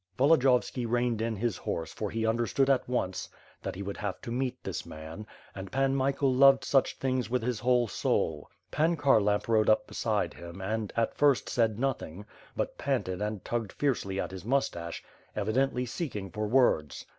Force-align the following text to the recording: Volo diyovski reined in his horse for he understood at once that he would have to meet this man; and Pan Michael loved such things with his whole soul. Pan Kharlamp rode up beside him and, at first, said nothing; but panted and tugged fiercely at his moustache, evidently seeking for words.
Volo 0.17 0.35
diyovski 0.35 0.87
reined 0.89 1.21
in 1.21 1.35
his 1.35 1.57
horse 1.57 1.93
for 1.93 2.09
he 2.09 2.25
understood 2.25 2.71
at 2.71 2.89
once 2.89 3.29
that 3.61 3.75
he 3.75 3.83
would 3.83 3.97
have 3.97 4.19
to 4.21 4.31
meet 4.31 4.63
this 4.63 4.83
man; 4.83 5.27
and 5.53 5.71
Pan 5.71 5.95
Michael 5.95 6.33
loved 6.33 6.65
such 6.65 6.97
things 6.97 7.29
with 7.29 7.43
his 7.43 7.59
whole 7.59 7.87
soul. 7.87 8.49
Pan 8.71 8.97
Kharlamp 8.97 9.47
rode 9.47 9.69
up 9.69 9.85
beside 9.85 10.33
him 10.33 10.59
and, 10.59 10.91
at 10.97 11.13
first, 11.13 11.47
said 11.49 11.77
nothing; 11.77 12.25
but 12.57 12.79
panted 12.79 13.21
and 13.21 13.45
tugged 13.45 13.71
fiercely 13.73 14.19
at 14.19 14.31
his 14.31 14.43
moustache, 14.43 15.03
evidently 15.35 15.85
seeking 15.85 16.31
for 16.31 16.47
words. 16.47 17.05